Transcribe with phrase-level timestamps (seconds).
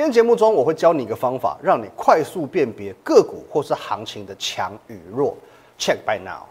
[0.00, 5.36] 今天节目中我会教你一个方法，让你快速辨别个股或是行情的强与弱。
[5.78, 6.46] Check by now。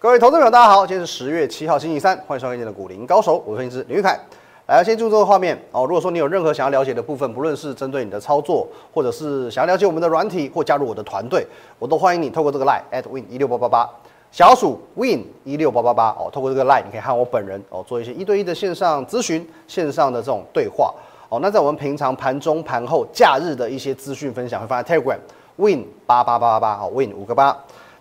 [0.00, 4.18] 各位投资朋友，大家好，今天是十月七号星期三，欢迎收看今天的股林高手，我是分析师林玉凯。
[4.66, 5.84] 来，先注意这个画面哦。
[5.84, 11.46] 如果说你有任何想要了解的部分，不论是针对你的操作，或者是想要了解我们的软体或加入我的团队，
[11.78, 13.88] 我都欢迎你透过这个 line at win 一六八八八。
[14.30, 20.94] 小鼠 win 一六八八八哦，透过这个 line 你可以和我本人哦做一些一对一的线上咨询、线上的这种对话
[21.28, 21.38] 哦。
[21.40, 25.18] 那在我们平常盘中、盘后、假日的一些资讯分享，会放在 Telegram
[25.56, 27.56] win 八八八八八哦，win 五个八。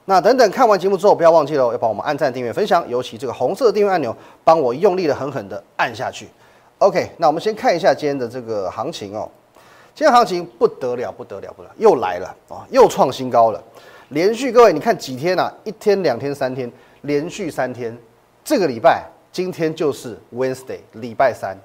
[0.05, 6.27] 那等等看完节目之后，不要忘记了要帮我们按赞、订阅、分享，尤其这个红色的订阅按钮，帮我用力的狠狠的按下去。
[6.77, 9.30] OK，那我们先看一下今天的这个行情哦。
[9.95, 13.61] 今天行情不得了，不得了，不得了，又来了哦，又创新高了。
[14.09, 15.53] 连续各位，你看几天啊？
[15.66, 16.71] 一天、两天、三天，
[17.02, 17.95] 连续三天。
[18.41, 21.58] 这个礼拜，今天就是 Wednesday，礼拜三、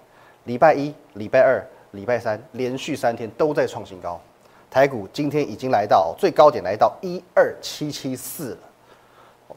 [0.45, 4.21] 礼拜一、礼拜二、礼拜三，连续三天都在创新高。
[4.69, 8.59] 台股今天已经来到最高点，来到一二七七四了。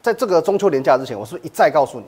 [0.00, 2.06] 在这个中秋连假之前，我是不是一再告诉你，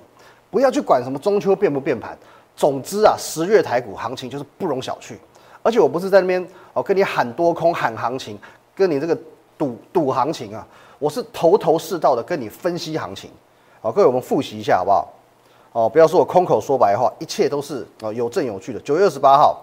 [0.49, 2.17] 不要去管什么中秋变不变盘。
[2.55, 5.15] 总之啊，十月台股行情就是不容小觑。
[5.65, 8.39] 而且我不是在那边哦跟你喊多空喊行情，
[8.77, 9.19] 跟你这个。
[9.59, 10.67] 赌赌行情啊，
[10.99, 13.29] 我是头头是道的跟你分析行情，
[13.83, 15.09] 好，各位我们复习一下好不好？
[15.73, 18.81] 哦，不要说我空口说白话，一切都是哦有证有据的。
[18.81, 19.63] 九月二十八号，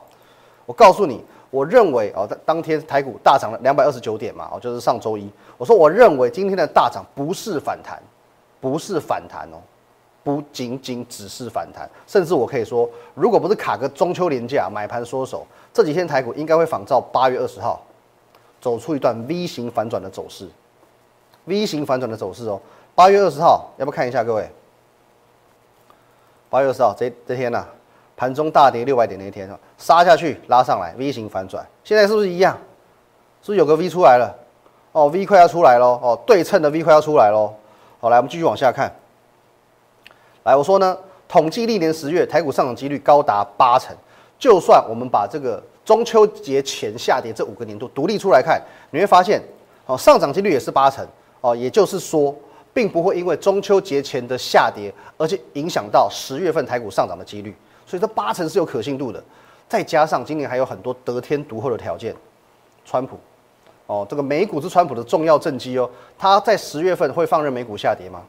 [0.66, 8.02] 我告诉你，我认为哦，在当天台股大涨了两百二十九点嘛，哦，就是上周一，我说我认为今天的大涨不是反弹，
[8.62, 9.58] 不是反弹哦，
[10.24, 17.82] 不仅仅只是反弹，甚至我可以说，如果不是卡个中秋连假买盘缩手，这几天台股应该会仿照八月二十号。
[18.66, 20.50] 走出一段 V 型反转的走势
[21.44, 22.60] ，V 型反转的走势哦。
[22.96, 24.50] 八月二十号，要不要看一下各位？
[26.50, 27.64] 八月二十号这这天呐，
[28.18, 31.64] 盘中大跌六百点那一天啊，杀下去拉上来，V 型反转。
[31.84, 32.58] 现在是不是一样？
[33.44, 34.36] 是不是有个 V 出来了？
[34.94, 36.00] 哦，V 快要出来喽！
[36.02, 37.54] 哦，对称的 V 快要出来喽！
[38.00, 38.92] 好，来我们继续往下看。
[40.42, 40.98] 来，我说呢，
[41.28, 43.96] 统计历年十月台股上涨几率高达八成，
[44.40, 45.62] 就算我们把这个。
[45.86, 48.60] 中秋节前下跌这五个年度独立出来看，
[48.90, 49.40] 你会发现，
[49.86, 51.08] 哦，上涨几率也是八成，
[51.42, 52.36] 哦，也就是说，
[52.74, 59.24] 并不会因为中秋节前的下跌，而且影响到十月份台股上涨的几率，所以这八成是有可信度的。
[59.70, 62.16] 再加上今年还有很多得天独厚的条件，
[62.84, 63.20] 川普，
[63.86, 68.24] 哦，这个美股是川普的重要政绩哦，他在十月份会放任美股下跌吗？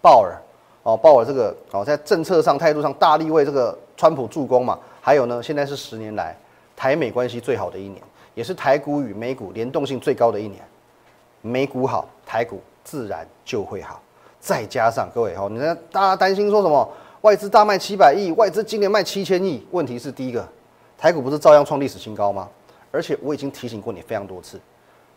[0.00, 0.34] 鲍尔，
[0.82, 6.34] 哦，鲍尔这个，哦，在政策上态度上大力为这个川普助攻嘛，还有呢，现在是十年来。
[6.76, 8.02] 台美关系最好的一年，
[8.34, 10.62] 也是台股与美股联动性最高的一年。
[11.40, 14.00] 美股好，台股自然就会好。
[14.38, 16.88] 再加上各位哈，你看大家担心说什么？
[17.22, 19.66] 外资大卖七百亿，外资今年卖七千亿。
[19.70, 20.46] 问题是第一个，
[20.98, 22.48] 台股不是照样创历史新高吗？
[22.92, 24.60] 而且我已经提醒过你非常多次，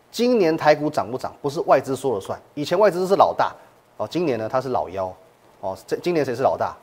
[0.09, 2.40] 今年台股涨不涨，不是外资说了算。
[2.56, 3.53] 以前外资是老大
[3.97, 5.14] 哦，今年呢他是老幺
[5.59, 5.78] 哦。
[5.86, 6.76] 这今年谁是老大？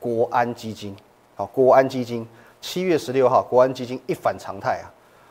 [0.00, 0.96] 国安基金，
[1.36, 2.26] 哦，国安基金。
[2.62, 4.86] 七月十六号，国安基金一反常态啊！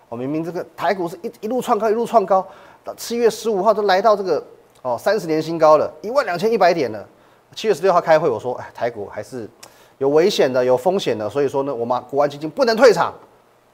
[0.10, 2.46] 我明明这个台股是一一路创高，一路创高，
[2.84, 4.46] 到七月十五号都来到这个
[4.82, 7.08] 哦三十年新高了，一万两千一百点了。
[7.56, 9.50] 七月十六号开会，我说哎，台股还是
[9.98, 13.14] 有危险的，有风险的，所以说呢，我们国安基金不能退场，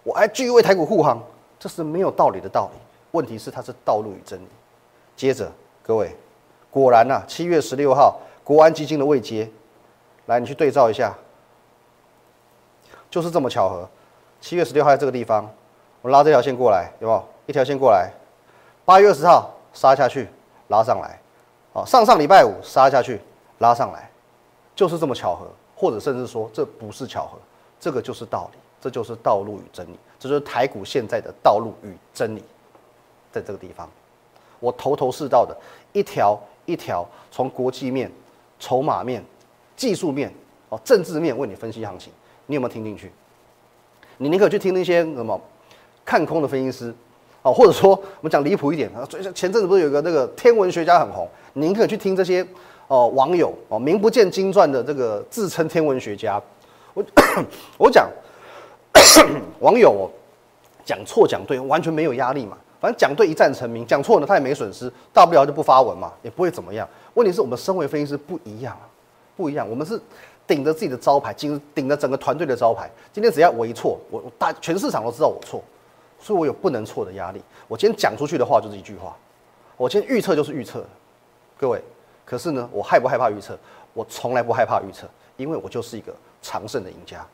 [0.03, 1.19] 我还继续为台股护航，
[1.59, 2.79] 这是没有道理的道理。
[3.11, 4.47] 问题是它是道路与真理。
[5.15, 5.51] 接着
[5.81, 6.15] 各位，
[6.69, 9.49] 果然呐，七月十六号国安基金的未接，
[10.27, 11.11] 来你去对照一下。
[13.09, 13.87] 就是这么巧合，
[14.41, 15.49] 七月十六号在这个地方，
[16.01, 17.23] 我拉这条线过来，有没有？
[17.45, 18.11] 一条线过来，
[18.83, 20.27] 八月二十号杀下去，
[20.67, 21.17] 拉上来，
[21.71, 23.21] 哦，上上礼拜五杀下去，
[23.59, 24.09] 拉上来，
[24.75, 27.37] 就是这么巧合，或者甚至说这不是巧合，
[27.79, 32.43] 这个就是道理，这就是道路与真理，这就是台股现在的道路与真理，
[33.31, 33.89] 在这个地方，
[34.59, 35.55] 我头头是道的
[35.93, 38.11] 一条一条从国际面、
[38.59, 39.23] 筹码面、
[39.77, 40.33] 技术面、
[40.67, 42.11] 哦政治面为你分析行情。
[42.47, 43.11] 你有没有听进去？
[44.19, 45.39] 你宁可去听那些什么
[46.03, 46.91] 看空的分析师，
[47.43, 49.05] 哦，或者说我们讲离谱一点啊，
[49.35, 52.43] 前阵子不是有个那个天文学家很红，宁可去听这些
[52.87, 56.41] 哦网友哦名不见经传的这个自称天文学家。
[56.95, 57.05] 我
[57.77, 58.09] 我讲
[59.61, 60.09] 网友
[60.83, 66.89] 讲错讲对完全没有压力嘛，反正讲对一战成名，讲错呢他也没损失，大不了就不发文嘛，也不会怎么样。
[67.13, 68.75] 问题是我们身为分析师不一样，
[69.35, 70.01] 不一样，我们是。
[70.47, 72.89] 顶着自己的招牌，顶顶着整个团队的招牌。
[73.11, 75.61] 今天只要我一错，我大全市场都知道我错，
[76.19, 77.41] 所以我有不能错的压力。
[77.67, 79.15] 我今天讲出去的话就是一句话，
[79.75, 80.83] 我今天预测就是预测。
[81.59, 81.83] 各位，
[82.23, 83.57] 可是呢，我害不害怕预测？
[83.93, 87.25] 我从来不害怕预测，因为我就是一个常胜的赢家。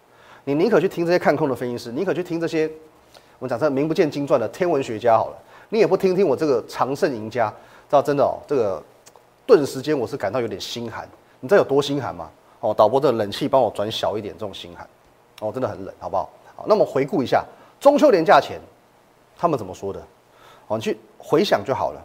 [0.43, 2.65] 你宁可去听这些看空的分析师，宁可去听这些
[3.37, 5.37] 我们讲这名不见经传的天文学家好了，
[5.69, 7.49] 你也不听听我这个常胜赢家。
[7.49, 8.81] 知道真的哦，这个
[9.45, 11.07] 顿时间我是感到有点心寒。
[11.39, 12.29] 你知道有多心寒吗？
[12.63, 14.87] 哦，导播这冷气帮我转小一点，这种心寒
[15.41, 16.29] 哦，真的很冷，好不好？
[16.55, 17.43] 好，那么回顾一下
[17.77, 18.57] 中秋连假前
[19.37, 19.99] 他们怎么说的？
[20.67, 22.01] 哦，你去回想就好了，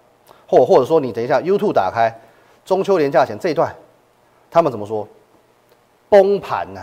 [0.49, 2.13] 或或者说你等一下 YouTube 打开
[2.65, 3.73] 中秋连假前这一段，
[4.51, 5.07] 他们怎么说？
[6.09, 6.81] 崩盘呐，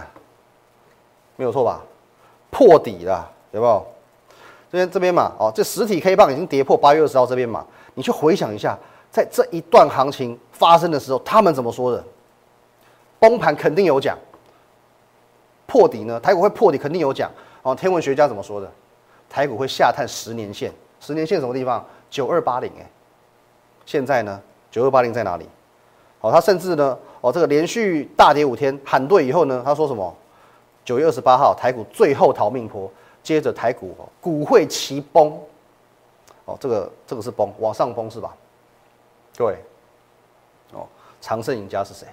[1.35, 1.81] 没有错吧？
[2.49, 3.85] 破底了，有没有？
[4.71, 8.79] 这边这边嘛，哦，这实体 K 棒已经跌破八月二十号这边嘛，你去回想一下，
[9.11, 12.01] 在这一段行情发生的时候，他们怎么说的？
[13.27, 14.15] 崩盘肯定有讲，
[15.65, 16.19] 破底呢？
[16.19, 17.31] 台股会破底肯定有讲
[17.63, 17.73] 哦。
[17.73, 18.71] 天文学家怎么说的？
[19.27, 21.83] 台股会下探十年线，十年线什么地方？
[22.07, 22.87] 九二八零哎，
[23.83, 24.39] 现在呢？
[24.69, 25.49] 九二八零在哪里？
[26.21, 30.15] 哦，他甚至呢，哦，这个连续大跌五天喊对以后呢，他说什么？
[30.83, 32.87] 九月二十八号台股最后逃命坡，
[33.23, 35.35] 接着台股股会齐崩。
[36.45, 38.35] 哦，这个这个是崩，往上崩是吧？
[39.35, 39.57] 各位，
[40.73, 40.85] 哦，
[41.19, 42.07] 长胜赢家是谁？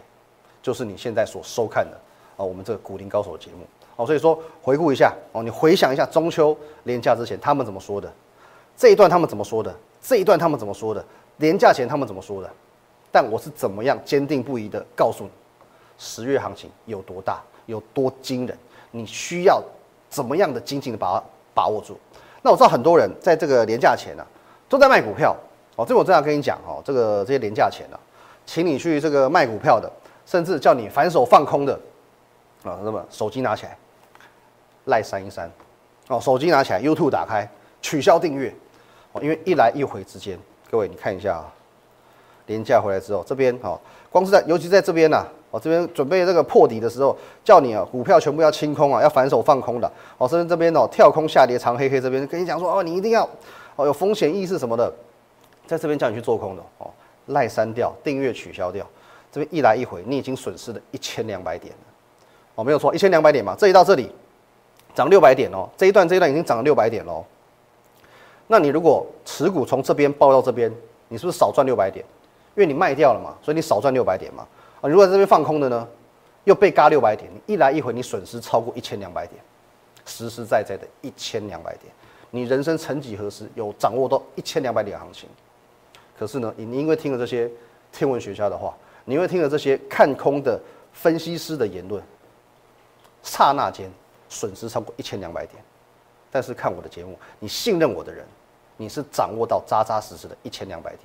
[0.63, 1.99] 就是你现在所收看的
[2.37, 3.67] 啊，我们这个股林高手节目
[3.97, 8.11] 哦，所以说回顾一下哦，你回想一下中秋连假之前他们怎么说的，
[8.77, 11.05] 这一段他们怎么说的，这一段他们怎么说的，
[11.39, 12.49] 连假前他们怎么说的，
[13.11, 15.31] 但我是怎么样坚定不移的告诉你，
[15.99, 18.57] 十月行情有多大，有多惊人，
[18.93, 19.63] 你需要
[20.09, 21.23] 怎么样的紧紧的把它
[21.53, 21.99] 把握住。
[22.41, 24.25] 那我知道很多人在这个连假前呢
[24.69, 25.37] 都在卖股票
[25.77, 27.99] 哦，这我正要跟你讲哦，这个这些连假前呢，
[28.47, 29.91] 请你去这个卖股票的。
[30.25, 31.79] 甚至叫你反手放空的
[32.63, 33.77] 啊，那么手机拿起来，
[34.85, 35.51] 赖删一删，
[36.09, 37.49] 哦，手机拿起来，YouTube 打开，
[37.81, 38.55] 取消订阅，
[39.13, 40.39] 哦，因为一来一回之间，
[40.71, 41.53] 各位你看一下啊，
[42.47, 43.79] 廉价回来之后，这边哦，
[44.11, 53.29] 光是在，尤其在这边呐，哦，这边准备这个破底的时候，叫你啊，股票全部要清空啊，要反手放空的，哦，甚至这边哦，跳空下跌长黑黑这边跟你讲说，哦，你一定要
[53.77, 54.93] 哦，有风险意识什么的，
[55.67, 56.91] 在这边叫你去做空的，哦，
[57.27, 58.87] 赖删掉，订阅取消掉。
[59.33, 61.81] 这边一来一回，你已经损失了一千两百点了，
[62.57, 63.57] 哦，没有错，一千两百点嘛。
[63.59, 64.13] 这一到这里
[64.95, 67.25] 涨六百点哦，这一段这一段已经涨了六百点喽。
[68.47, 70.71] 那你如果持股从这边报到这边，
[71.09, 72.05] 你是不是少赚六百点？
[72.55, 74.47] 因为你卖掉了嘛，所以你少赚六百点嘛。
[74.83, 75.89] 啊，如果在这边放空的呢，
[76.45, 79.41] 又被嘎六百点，你一来一回你损失超过一千两百点，
[80.05, 81.91] 实实在在的一千两百点。
[82.31, 85.27] 你人生曾几何时有掌握到一千两百点行情？
[86.19, 87.51] 可是呢，你因为听了这些
[87.91, 88.77] 天文学家的话。
[89.05, 90.61] 你会听了这些看空的
[90.93, 92.03] 分析师的言论，
[93.23, 93.91] 刹那间
[94.29, 95.63] 损失超过一千两百点。
[96.31, 98.25] 但是看我的节目，你信任我的人，
[98.77, 101.01] 你是掌握到扎扎实实的一千两百点。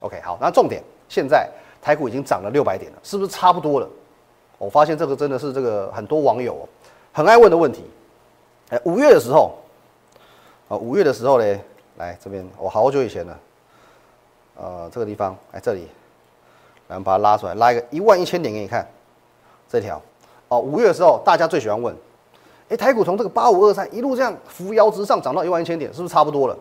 [0.00, 1.48] OK，好，那重点，现在
[1.80, 3.88] 台股已经涨了六百点了，是不是差不多了？
[4.58, 6.68] 我发现这个真的是这个很多网友
[7.12, 7.84] 很爱问的问题。
[8.70, 9.56] 哎，五月的时候，
[10.68, 11.60] 啊，五月的时候嘞，
[11.96, 13.40] 来这边，我好久以前了，
[14.56, 15.86] 呃，这个地方，哎，这里。
[16.88, 18.86] 然后把它拉出来，拉一个一万一千点给你看，
[19.68, 20.00] 这条
[20.48, 21.94] 哦，五月的时候大家最喜欢问，
[22.68, 26.56] 哎，台股从这个八五二三一路这样扶摇直上，涨到一万一千点，是不是差不多了？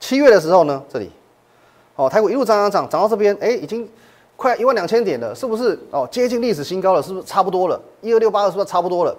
[0.00, 1.10] 七月的时候呢，这里
[1.94, 3.88] 哦，台股一路涨涨涨，涨到这边，哎，已经
[4.36, 6.08] 快一万两千点了，是不是哦？
[6.10, 7.80] 接近历史新高了，是不是差不多了？
[8.00, 9.16] 一二六八二是不是差不多了？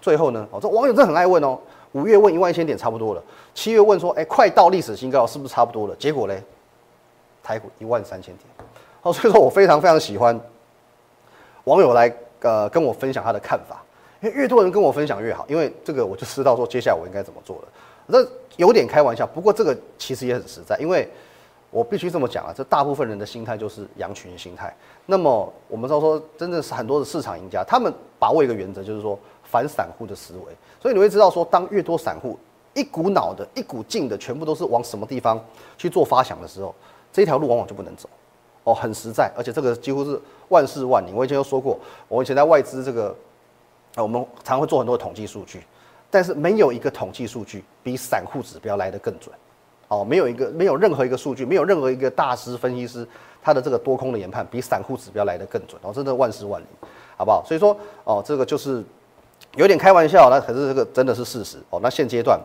[0.00, 1.58] 最后呢，哦，这网友真的很爱问哦，
[1.92, 3.22] 五月问一万一千点差不多了，
[3.54, 5.96] 七月问说，哎，快到历史新高，是不是差不多了？
[5.96, 6.40] 结果嘞，
[7.42, 8.46] 台股一万三千点。
[9.04, 10.38] 哦，所以说我非常非常喜欢
[11.64, 13.84] 网友来呃跟我分享他的看法，
[14.22, 17.68] 因为越多人跟我分享越好，因为这个我就知道说接下来我应该怎么做了。
[18.10, 21.06] 这有点开玩笑，不过这个其实也很实在，因为
[21.70, 24.74] 我必须这么讲啊，这大部分人的心态就是羊群心态。
[25.04, 30.56] 那么我们知道说，真的是很多的市场赢家，他们把握一个原则，就是说反散户的思维。
[30.80, 32.38] 所以你会知道说，当越多散户
[32.72, 35.38] 一股脑的、一股劲的，全部都是往什么地方
[35.76, 36.74] 去做发想的时候，
[37.12, 38.08] 这条路往往就不能走。
[38.64, 40.18] 哦，很实在，而且这个几乎是
[40.48, 41.14] 万事万灵。
[41.14, 41.78] 我以前都说过，
[42.08, 43.14] 我以前在外资这个，
[43.94, 45.62] 啊，我们常会做很多统计数据，
[46.10, 49.34] 但是没有一个统计数据比散户指标来得更准。
[49.88, 53.06] 哦，没有一个，没有任何一个数据，没有任何一个大师分析师
[53.42, 55.78] 他的这个多空的研判比散户指标来得更准。
[55.84, 56.66] 哦，真的万事万灵，
[57.18, 57.44] 好不好？
[57.46, 58.82] 所以说，哦，这个就是
[59.56, 61.58] 有点开玩笑，那可是这个真的是事实。
[61.68, 62.40] 哦，那现阶段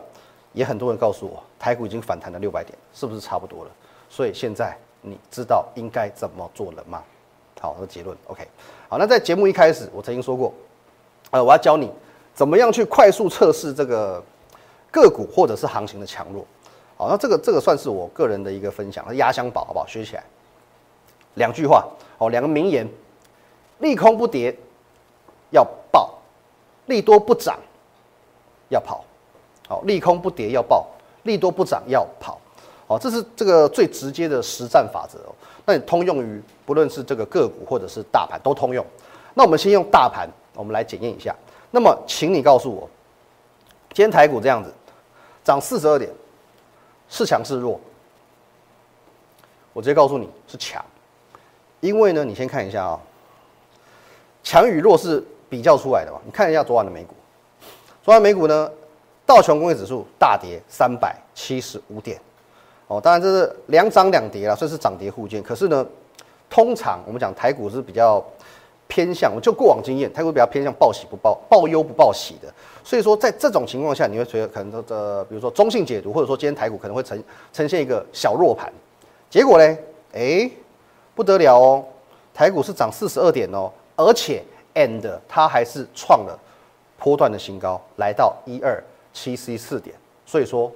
[0.52, 3.70] 也很多人告诉我，台股已经反弹了六百点，是不是差不多了？
[4.10, 4.76] 所以现在。
[5.02, 7.02] 你知道应该怎么做了吗？
[7.60, 8.46] 好，的结论，OK。
[8.88, 10.52] 好，那在节目一开始，我曾经说过，
[11.30, 11.90] 呃，我要教你
[12.34, 14.22] 怎么样去快速测试这个
[14.90, 16.44] 个股或者是行情的强弱。
[16.96, 19.86] 好，那这个这个算是我个人的一个分享，压箱宝，好不好？
[19.86, 20.24] 学起来。
[21.34, 21.86] 两句话
[22.18, 22.88] 哦，两个名言：
[23.78, 24.54] 利空不跌
[25.50, 26.18] 要爆，
[26.86, 27.58] 利多不涨
[28.68, 29.04] 要跑。
[29.68, 30.86] 好，利空不跌要爆，
[31.22, 32.40] 利多不涨要跑。
[32.90, 35.32] 好，这是这个最直接的实战法则哦。
[35.64, 38.84] 那你通用于不论是这个个股或者是大盘都通用。
[39.32, 41.32] 那我们先用大盘，我们来检验一下。
[41.70, 42.90] 那么，请你告诉我，
[43.92, 44.74] 今天台股这样子
[45.44, 46.10] 涨四十二点，
[47.08, 47.80] 是强是弱？
[49.72, 50.84] 我直接告诉你是强，
[51.78, 52.98] 因为呢，你先看一下啊，
[54.42, 56.18] 强与弱是比较出来的嘛。
[56.24, 57.14] 你看一下昨晚的美股，
[58.02, 58.68] 昨晚美股呢，
[59.24, 62.20] 道琼工业指数大跌三百七十五点，
[62.90, 65.40] 哦，当然这是两涨两跌了，算是涨跌互见。
[65.40, 65.86] 可是呢，
[66.50, 68.22] 通常我们讲台股是比较。
[68.92, 78.68] 偏向就过往经验，台股比较偏向报喜不报报忧不报喜的，所以说在这种情况下，你会觉得可能这比如说中性解读，或者说今天台股可能会呈呈现一个小弱盘，
[79.30, 79.78] 结果呢，
[80.12, 80.50] 哎，
[81.14, 81.84] 不得了哦，
[82.34, 84.42] 台股是涨四十二点哦，而且
[84.74, 86.36] and 它还是创了
[86.98, 88.82] 波段的新高，来到一二
[89.12, 89.94] 七 C 四点，
[90.26, 90.66] 所以说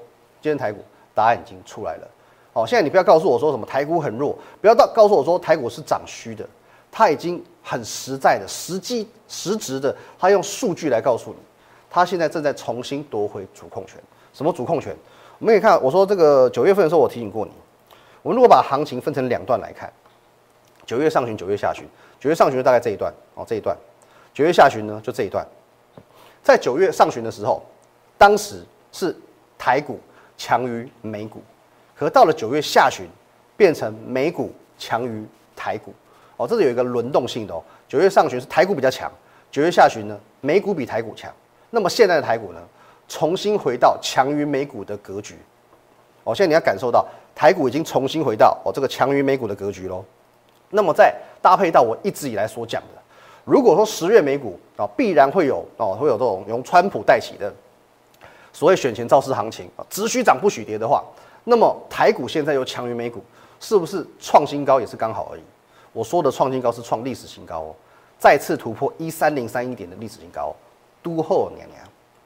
[0.40, 0.78] 今天台股
[1.14, 2.08] 答案已经出来了，
[2.52, 6.46] 好，现在你不要告诉我说什么台股很弱，不要到告诉我说台股是涨虚的。
[6.96, 11.36] 它已经很实在的、实际、实质的，它用数据来告诉你，
[11.90, 14.00] 它现在正在重新夺回主控权。
[14.32, 14.94] 什么主控权？
[15.40, 17.50] 我们可以看，我说这个九月份的时候，我提醒过你，
[18.22, 19.92] 我们如果把行情分成两段来看，
[20.86, 21.84] 九月上旬、九月下旬，
[22.20, 23.76] 九月上旬大概这一段哦，这一段；
[24.32, 25.44] 九月下旬呢，就这一段。
[26.44, 27.60] 在九月上旬的时候，
[28.16, 29.16] 当时是
[29.58, 29.98] 台股
[30.36, 31.42] 强于美股，
[31.94, 33.06] 可到了九月下旬，
[33.56, 35.24] 变成美股强于
[35.54, 35.94] 台股。
[36.36, 37.62] 哦，这是有一个轮动性的哦。
[37.86, 39.10] 九月上旬是台股比较强，
[39.50, 41.32] 九月下旬呢，美股比台股强。
[41.70, 42.60] 那么现在的台股呢，
[43.08, 45.36] 重新回到强于美股的格局。
[46.24, 50.04] 哦，现在你要感受到台股已经重新回到哦这个强于美股的格局喽。
[50.70, 53.00] 那么再搭配到我一直以来所讲的，
[53.44, 57.54] 如果说十月美股啊必然会有哦会有这种由川普带起的
[58.54, 61.02] 所谓选前造势行情，只许涨不许跌的话，
[61.42, 63.20] 那么台股现在又强于美股，
[63.58, 65.42] 是不是创新高也是刚好而已？
[65.92, 67.74] 我说的创新高是创历史新高哦，
[68.16, 70.54] 再次突破一三零三一点的历史新高，
[71.02, 71.80] 都后娘娘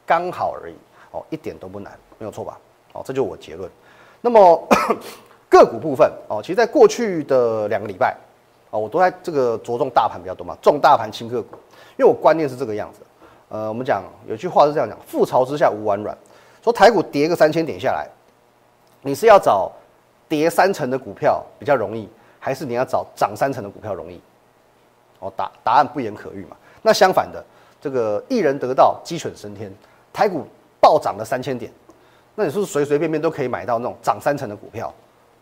[0.05, 0.75] 刚好而已
[1.13, 2.59] 哦，一点都不难，没有错吧？
[2.93, 3.71] 哦，这就是我结论。
[4.21, 4.69] 那么
[5.49, 8.15] 个股部分哦，其实在过去的两个礼拜
[8.69, 11.57] 哦，我都在这个着重大盘比较多嘛，重大盘轻个股，
[11.97, 13.01] 因为我观念是这个样子。
[13.49, 16.17] 呃，我们讲有句话是这样讲：覆巢之下无完卵。
[16.63, 18.09] 说台股跌个三千点下来，
[19.03, 19.71] 你是要找
[20.29, 22.09] 跌三成的股票比较容易。
[22.41, 24.21] 还是你要找涨三成的股票容易？
[25.19, 26.57] 哦，答答案不言可喻嘛。
[26.83, 27.45] 那相反的，
[27.81, 29.71] 这个一人得道鸡犬升天，
[30.13, 30.47] 台股
[30.81, 31.71] 暴涨了三千点，
[32.37, 34.95] 那你是不是随随便便都可以买到那种涨三成的股票？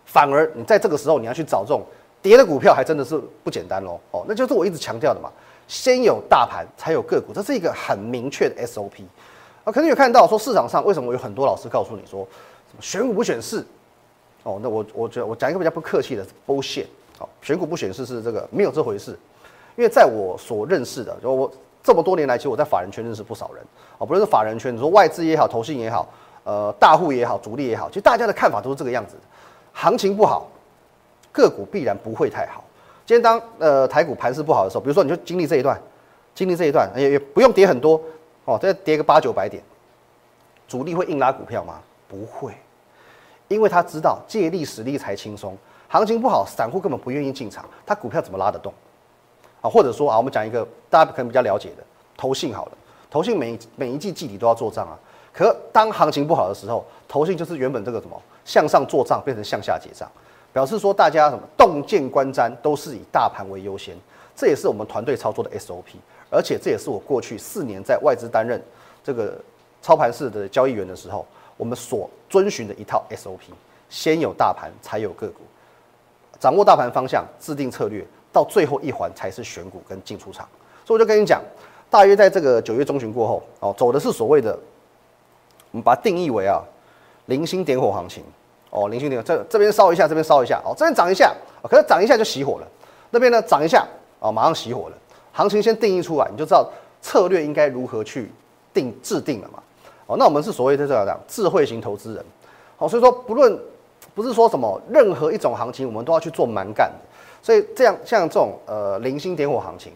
[0.06, 1.82] 反而你在这个时候你要去找这种
[2.22, 4.00] 跌的股票，还真的是不简单喽。
[4.12, 5.30] 哦，那就是我一直强调的嘛，
[5.68, 9.02] 先有大盘才有个股，这是一个很明确的 SOP。
[9.64, 12.26] 啊，可能有看到说市场上为什么有很多老师告诉你说
[12.70, 13.64] 什么选股不选市？
[14.44, 16.86] 哦，那我我觉得我讲一个比较不客气的剥线
[17.18, 17.26] 啊。
[17.42, 19.18] 选股不选市是这个没有这回事，
[19.74, 21.50] 因为在我所认识的，就我
[21.82, 23.64] 这么多年来，其实我在法人圈认识不少人。
[23.98, 26.08] 哦，不论是法人圈，你说外资也好，投信也好，
[26.44, 29.16] 呃，大户也好，主力也好，其实大家的看法都是这个样子。
[29.72, 30.48] 行情不好，
[31.32, 32.62] 个股必然不会太好。
[33.06, 35.80] 今天当呃台股盘势不好的时候，比如说你就经历这一段，
[36.34, 38.02] 经历这一段，也也不用跌很多，
[38.44, 39.62] 哦，再跌个八九百点，
[40.66, 41.80] 主力会硬拉股票吗？
[42.08, 42.52] 不会。
[43.46, 48.74] 因为他知道借力使力才轻松，行情不好，散户根本不愿意进场，他股票怎么拉得动？
[49.60, 51.84] 啊，或者说啊，我们讲一个大家可能比较了解的，
[52.16, 52.72] 投信好了，
[53.08, 54.98] 投信每每一季季底都要做账啊，
[55.32, 60.10] 可当行情不好的时候，投信就是原本这个什么向上做账变成向下结账，
[60.56, 63.94] 表示说大家什么洞见观瞻都是以大盘为优先，
[64.34, 65.96] 这也是我们团队操作的 SOP，
[66.30, 68.58] 而且这也是我过去四年在外资担任
[69.04, 69.38] 这个
[69.82, 71.26] 操盘式的交易员的时候。
[71.58, 73.52] 我们所遵循的一套 SOP，
[73.90, 75.40] 先有大盘，才有个股，
[76.38, 80.48] 掌握大盘方向，制定策略，到最后一环才是选股跟进出场。
[80.86, 81.42] 所以我就跟你讲，
[81.90, 84.58] 大约在这个九月中旬过后，哦，走的是所谓的，
[85.70, 86.62] 我们把它定义为啊，
[87.26, 88.24] 零星点火行情。
[88.70, 92.66] 哦，零星点，这这边烧一下，这边烧一下，哦，这边涨一下，可是涨一下就熄火了，
[93.10, 93.86] 那边呢涨一下，
[94.18, 94.96] 哦，马上熄火了。
[95.32, 96.68] 行情先定义出来，你就知道
[97.00, 98.30] 策略应该如何去
[98.72, 99.62] 定制定了嘛。
[100.06, 102.24] 哦，那我们是所谓的这样讲智慧型投资人，
[102.76, 103.58] 好，所以说不论
[104.14, 106.98] 不是说什么任何一种行情，我们都要去做蛮干的，
[107.42, 109.92] 所以这样像这种呃零星点火行情，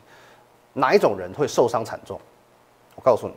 [0.73, 2.21] 哪一种人会受伤惨重？
[2.97, 3.35] 我告诉你，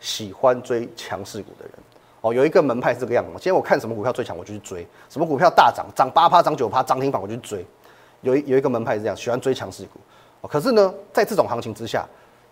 [0.00, 1.72] 喜欢追强势股的人，
[2.26, 7.64] 哦，有一个门派是这个样子，今天我看什么股票最强，我就去追；什么股票大涨，涨八趴，涨九趴，涨停板我就去追，
[8.22, 10.00] 有一有一个门派是这样，喜欢追强势股。
[10.40, 12.04] 哦，可是呢，在这种行情之下，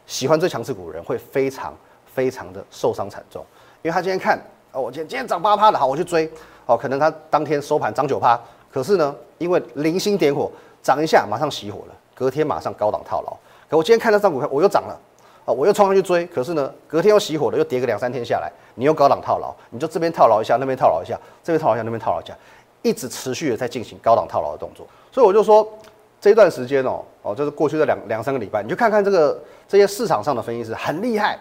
[0.06, 1.74] 喜欢追强势股的人会非常
[2.06, 3.44] 非常的受伤惨重，
[3.82, 4.38] 因为他今天看
[4.70, 6.30] 哦，我今天今天涨八趴的，好，我去追。
[6.66, 8.40] 哦，可能他当天收盘涨九趴，
[8.72, 10.50] 可是呢，因为零星点火，
[10.82, 13.36] 涨一下马上熄火了，隔天马上高档套牢。
[13.68, 14.98] 可我今天看到张股票，我又涨了，
[15.44, 22.34] 啊，我又冲上去追，可是呢，隔天又熄火了，又跌个两三天下来，你又高档套牢，你就这边套牢一下，那边套牢一下，这边套牢一下，那边套牢一下，
[22.82, 24.86] 一直持续的在进行高档套牢的动作。
[25.12, 25.68] 所以我就说，
[26.20, 31.38] 这段时间哦，哦，就是过去的两两三个礼拜，你就看看这个这些市场上的分析师很厉害，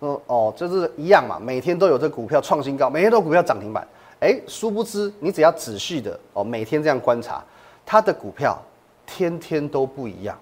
[0.00, 3.86] 嗯，哦，就是一样嘛，每天都有这股票创新高，每天都股票涨停板。
[4.20, 7.42] 哎，殊不知，你只要仔细的哦，每天这样观察，
[7.86, 8.56] 它的股票
[9.06, 10.38] 天天都不一样，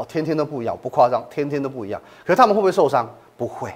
[0.00, 2.00] 哦，天天都不一样，不夸张，天天都不一样。
[2.24, 3.06] 可是他们会不会受伤？
[3.36, 3.70] 不会，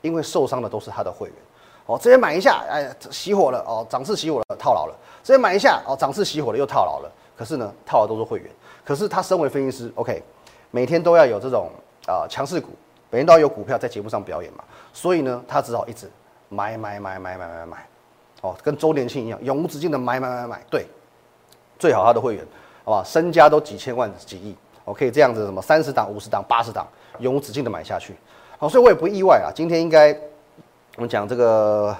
[0.00, 1.36] 因为受伤的都是他的会员。
[1.84, 4.96] 哦，这边买一下，哎，熄火了，哦，涨势熄火了，套牢了。
[5.22, 7.12] 这边买一下，哦，涨势熄火了，又套牢了。
[7.36, 8.50] 可是呢，套牢都是会员。
[8.82, 10.22] 可是他身为分析师，OK，
[10.70, 11.70] 每天都要有这种
[12.06, 12.70] 啊强势股，
[13.10, 16.10] 每天都要有股票在节目上表演嘛，所以呢，他只好一直
[16.48, 17.88] 买买买买买买买。
[18.40, 20.86] 哦，跟周年庆一样，永无止境的买买买买，对，
[21.78, 22.46] 最好他的会员，
[22.84, 24.56] 好吧，身家都几千万几亿，
[24.88, 26.86] 我可以这样子什么三十档、五十档、八十档，
[27.18, 28.16] 永无止境的买下去。
[28.58, 29.52] 好，所以我也不意外啊。
[29.54, 30.10] 今天应该
[30.96, 31.94] 我们讲这个，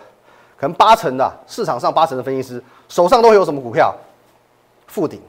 [0.57, 3.95] 可能八成的市场上八成的分析师手上都会有什么股票？
[4.87, 5.21] 富鼎、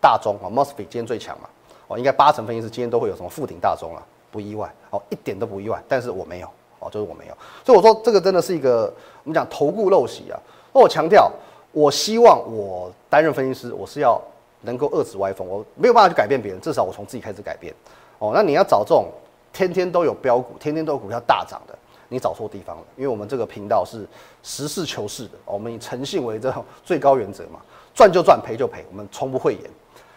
[0.00, 1.48] 大中啊，Mosfet 今天最强嘛，
[1.88, 5.82] 哦，应该八成分析师今天都会有什么富鼎、大中啊，不意外，哦，一点都不意外。
[5.86, 6.48] 但是我没有。
[6.82, 8.90] 哦，就是我没有，所以我说这个真的是一个
[9.22, 10.40] 我们讲投顾陋习啊。
[10.72, 11.30] 那我强调，
[11.72, 14.18] 我希望我担任分析师，我是要
[14.62, 17.74] 能够遏制歪风，我没有办法去改变别人，至少我从自己开始改变。
[18.18, 19.08] 哦，那你要找这种
[19.52, 22.82] 天天都有标股、天天都有股票大涨的，你找错地方了。
[22.96, 24.06] 因为我们这个频道是
[24.42, 27.60] 实事求是的，我们以诚信为这种最高原则嘛，
[27.94, 29.70] 赚就赚，赔就赔，我们从不讳言。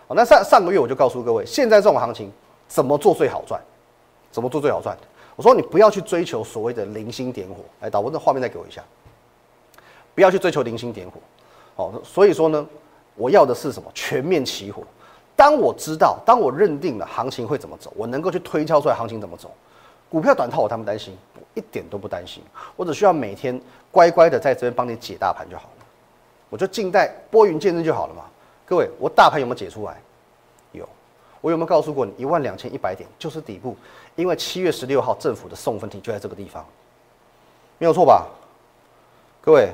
[0.08, 2.32] 哦，那上上个月我就告诉各位，现在这种行情
[2.68, 3.62] 怎么做最好赚？
[4.32, 4.98] 怎么做最好赚？
[5.36, 8.84] 我说你不要去追求所谓的零星点火，来导播这画面再给我一下，
[10.14, 11.20] 不要去追求零星点火，
[11.76, 12.68] 好，所以说呢，
[13.16, 13.90] 我要的是什么？
[13.94, 14.84] 全面起火。
[15.36, 19.52] 当我知道，当我认定了行情会怎么走，我能够去推敲出来行情怎么走，
[20.10, 22.44] 股票短套我他们担心，我一点都不担心，
[22.76, 23.60] 我只需要每天
[23.92, 25.86] 乖乖的在这边帮你解大盘就好了，
[26.50, 28.24] 我就静待拨云见日就好了嘛。
[28.66, 30.00] 各位，我大盘有没有解出来？
[30.72, 30.88] 有。
[31.42, 33.76] 我有没有告诉过你，一万两千一百点就是底部？
[34.16, 36.66] 因为七月十六号政府的送分题就在这个地方，
[37.80, 38.28] 没有错吧？
[39.42, 39.70] 各位，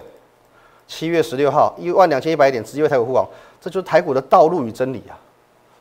[0.90, 3.26] 七月十六号一万两千一百点直接台股护网，
[3.62, 5.14] 这就是台股的道路与真理啊！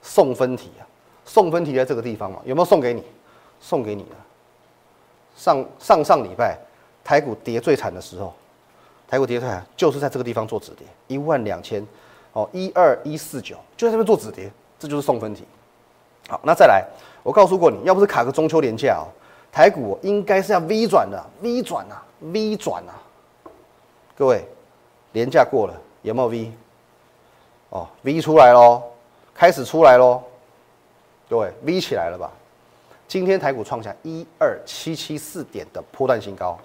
[0.02, 0.84] 送分题啊，
[1.24, 2.38] 送分题在这个地方嘛？
[2.44, 3.02] 有没有送给你？
[3.58, 4.16] 送给你了。
[5.34, 6.58] 上上上礼拜
[7.02, 8.34] 台股跌最惨的时候，
[9.08, 11.84] 台股跌最惨就是在这个地方做止跌，一万两千
[12.34, 15.44] 哦一二一四九就在这边做止跌，这就是送分题。
[16.28, 16.84] 好，那再来，
[17.22, 19.08] 我告诉过你，要不是卡个中秋连假哦，
[19.50, 22.92] 台股应该是要 V 转的，V 转啊，V 转啊。
[24.14, 24.44] 各位，
[25.12, 26.52] 连假过了有没有 V？
[27.70, 28.82] 哦，V 出来喽，
[29.34, 30.22] 开始出来喽。
[31.28, 32.30] 各位，V 起来了吧？
[33.06, 36.58] 今天台股创下一二七七四点的波段新高，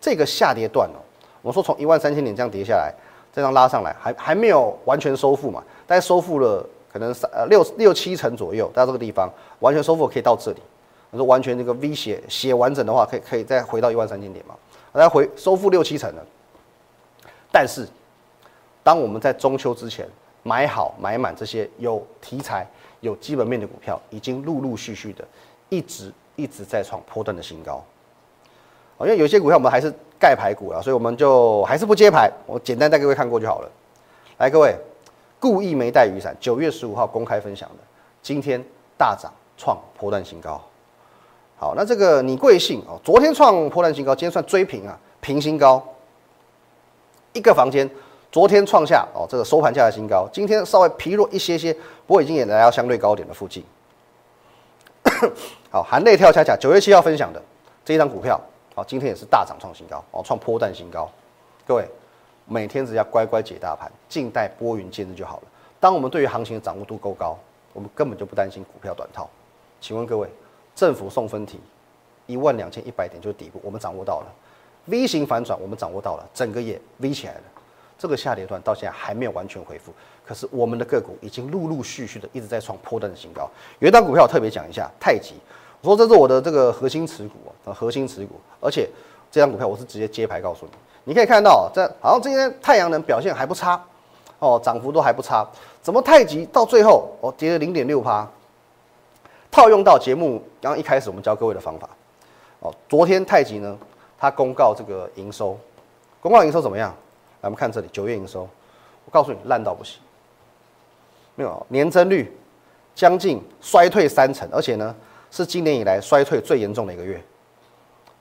[0.00, 0.98] 这个下跌段哦，
[1.42, 2.94] 我说从一万三千点这样跌下来，
[3.32, 6.66] 这样拉上来，还还没有完全收复嘛，但收复了。
[6.92, 10.62] 可能三呃六六七成左右，到这个地方完全收复可以到这里。
[11.10, 14.54] 我说完全这个 V 写写完整的话，可以可以再回到一万三千点嘛？
[14.94, 16.26] 再回收复六七成了。
[17.52, 17.86] 但是，
[18.82, 20.08] 当我们在中秋之前
[20.42, 22.66] 买好买满这些有题材、
[23.00, 25.26] 有基本面的股票，已经陆陆续续的
[25.68, 27.82] 一直一直在创破断的新高。
[28.98, 32.30] 哦因为有些股票我们还是盖牌股啊，所以我们就还是不接牌。
[32.46, 33.70] 我简单带各位看过就好了。
[34.38, 34.74] 来，各位。
[35.38, 37.76] 故意没带雨伞，九月十五号公开分享的，
[38.22, 38.60] 今天
[38.96, 40.58] 大涨创破断新高。
[41.58, 42.98] 好，那这个你贵姓哦？
[43.04, 45.86] 昨天创破断新高，今天算追平啊，平新高。
[47.36, 47.88] 一个房间，
[48.32, 51.72] 昨天创下哦这个收盘价的新高，今天稍微疲弱一些些，
[52.06, 53.62] 不过已经也来到相对高点的附近。
[55.70, 57.42] 好，含泪跳恰恰，九月七号分享的
[57.84, 58.40] 这一张股票，
[58.74, 61.10] 好，今天也是大涨创新高哦，创破蛋新高，
[61.66, 61.86] 各位。
[62.48, 65.42] 每天只要乖乖解大盘，静待拨云见日就好了。
[65.80, 67.36] 当我们对于行情的掌握度够高，
[67.72, 69.28] 我们根本就不担心股票短套。
[69.80, 70.28] 请问各位，
[70.72, 71.58] 政府送分题
[72.26, 74.26] 一万两千一百点就是底部，我们掌握到了
[74.88, 77.40] ；V 型反转我们掌握到了，整个也 V 起来了。
[77.98, 79.90] 这个下跌段到现在还没有完全恢复，
[80.26, 83.48] 可是我们的个股已经陆陆续续的一直在创破断的新高。
[83.78, 85.32] 有一档股票我特别讲一下，太极，
[85.80, 88.86] 我说这是我的这个核心持股啊，核心持股，而且
[89.30, 90.72] 这张股票我是直接揭牌告诉你。
[91.04, 93.82] 你可以看到，这好像今天太阳能表现还不差，
[94.40, 95.48] 哦，涨幅都还不差。
[95.80, 98.28] 怎么太极到最后哦跌了零点六趴？
[99.50, 101.88] 套用到节目刚刚一开始我们教各位的方法
[102.60, 103.78] 哦，昨天太极呢，
[104.18, 105.58] 它公告这个营收，
[106.20, 106.90] 公告营收怎么样？
[107.42, 108.48] 来我们看这里九月营收，
[109.04, 109.98] 我告诉你烂到不行，
[111.34, 112.34] 没有年增率
[112.94, 114.94] 将近衰退三成，而且呢
[115.30, 117.22] 是今年以来衰退最严重的一个月，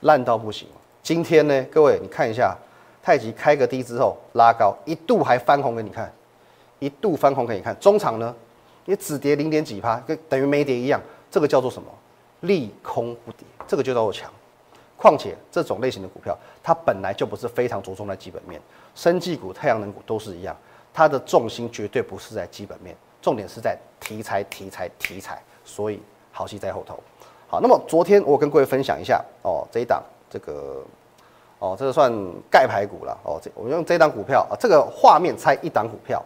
[0.01, 0.67] 烂到不行。
[1.01, 2.55] 今天呢，各位你看一下，
[3.01, 6.11] 太极开个低之后拉高，一度还翻红给你看。
[6.79, 8.35] 一度翻红给你看，中场呢
[8.83, 11.01] 也只跌零点几趴，跟等于没跌一样。
[11.31, 11.87] 这个叫做什么？
[12.41, 14.29] 利空不跌，这个就叫做强。
[15.05, 18.59] 况且这种类型的股票，它本来就不是非常着重在基本面，
[18.95, 20.57] 生技股、太阳能股都是一样，
[20.91, 25.39] 它的重心绝对不是在基本面，重点是在题材、题材、题材。
[25.63, 26.97] 所以好戏在后头。
[27.47, 30.83] 好，那么昨天我跟各位分享一下哦，这一档这个
[31.59, 32.11] 哦，这个算
[32.49, 33.39] 盖牌股了哦。
[33.39, 36.19] 这我用这档股票啊，这个画面猜一档股票。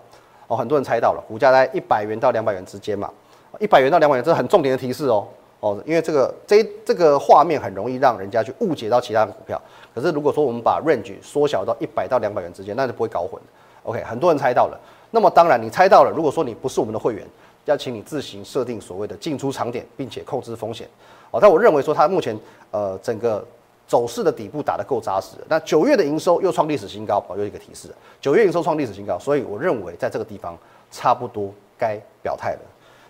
[0.48, 3.12] 哦，很多人猜到了，股价在一百元到两百元之间嘛，
[3.60, 5.28] 一百元到两百元，这是很重点的提示哦。
[5.60, 9.62] 哦，因为这个这这个画面很容易让人家去误解到其他的股票。
[9.94, 13.42] 可是如果说我们把 range 缩小到一百到两百元之间，那就不会搞混
[13.84, 14.80] OK，很多人猜到了。
[15.12, 17.26] 那么当然你猜到了，如果说你不是我们的会员，
[17.66, 20.88] 要请你自行设定所谓的进出场点，并且控制风险。
[21.32, 22.38] 哦，但我认为说它目前
[22.72, 23.46] 呃整个。
[23.90, 27.90] 走势的底部打得够扎实，那九月的营收又创历史新高，哦，有一个提示，
[28.22, 30.56] 九月营收创历史新高，所以我认为在这个地方
[30.92, 32.60] 差不多该表态了。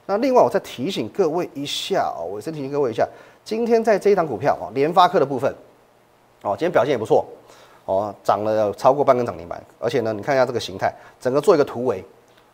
[0.09, 3.07] 那另外我再提醒各位一下哦，我先提醒各位一下，
[3.45, 5.53] 今天在这一档股票哦，联发科的部分，
[6.41, 7.23] 哦，今天表现也不错，
[7.85, 12.03] 哦，涨了超过半根涨停板，而且呢，你看一下这个形态，整个做一个突围，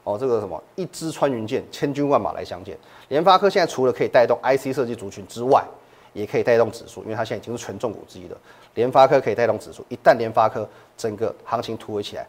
[0.03, 2.77] 哦，这个什么一支穿云箭，千军万马来相见。
[3.07, 5.63] 联发科现在除了可以带动 IC 设计族群之外，
[6.11, 8.37] 也可以带动指数，因为它现在已经是权重股之一了。
[8.73, 12.27] 联发科可以带动指数，一旦联发科整个行情突围起来，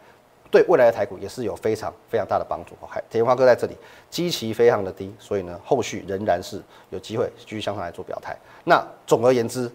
[0.51, 2.75] 对未来的台股也是有非常非常大的帮助。
[2.87, 3.77] 还田花哥在这里
[4.09, 8.37] 基期非常的低，所以呢，后续仍然是有机会继续向上来做表态。
[8.65, 9.71] 那总而言之，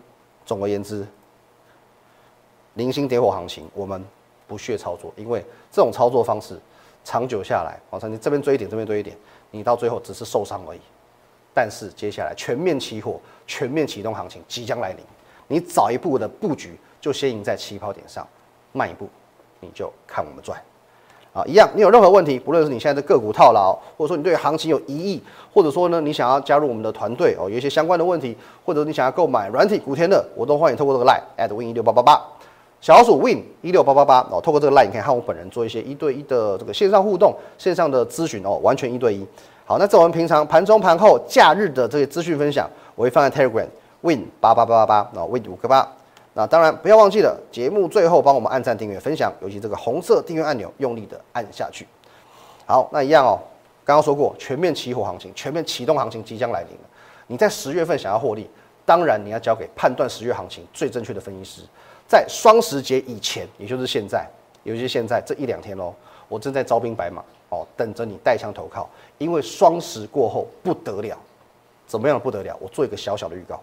[0.45, 1.05] 总而言之，
[2.75, 4.03] 零星点火行情我们
[4.47, 6.59] 不屑操作，因为这种操作方式
[7.03, 9.17] 长久下来，好像你这边追一点，这边追一点，
[9.49, 10.79] 你到最后只是受伤而已。
[11.53, 15.05] 但是接下来全面起火、全面启动行情即将来临，
[15.47, 18.25] 你早一步的布局就先赢在起跑点上，
[18.71, 19.09] 慢一步
[19.61, 20.59] 你就看我们赚。
[21.33, 32.21] 啊，一样，你有任何问题，不论是你现在的个股套牢，或者说你对行情有疑义，或者说呢你想要加入我们的团队哦，有一些相关的问题，或者你想要购买软体古天乐，我都欢迎透过这个 line at win 一六八八八，
[32.81, 39.25] 小老鼠 win 一六八八八哦，透过这个 line 你可以和我本人做一些一对一的这个线上互动、线上的咨询哦，完全一对一。
[39.65, 43.67] 好，那在我们平常盘中、盘后、假日的这些资讯分享，我会放在 Telegram
[44.01, 45.87] Win 八八八八八，那 Win 五个八。
[46.33, 51.85] 那当然不要忘记了，节目最后帮我们按赞、订阅、分享，尤其这个红色订阅按钮，用力的按下去。
[52.65, 53.39] 好，那一样哦，
[53.83, 56.89] 刚刚说过，全面起火行情、全面启动行情即将来临了。
[57.27, 58.49] 你在十月份想要获利，
[58.85, 61.61] 当然你要交给判断十月行情最正确的分析师。
[62.07, 64.25] 在双十节以前，也就是现在，
[64.63, 65.93] 尤其是现在这一两天喽，
[66.27, 67.23] 我正在招兵买马。
[67.49, 71.17] 哦，等着你带枪投靠，因为双十过后不得了，
[71.85, 72.57] 怎么样不得了？
[72.61, 73.61] 我做一个小小的预告，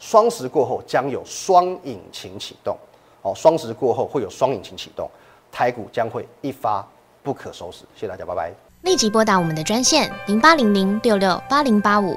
[0.00, 2.76] 双十过后将有双引擎启动。
[3.22, 5.08] 哦，双十过后会有双引擎启动，
[5.52, 6.84] 台股将会一发
[7.22, 7.80] 不可收拾。
[7.94, 8.50] 谢谢大家，拜拜。
[8.82, 12.16] 立即拨打我们的专线零八零零六六八零八五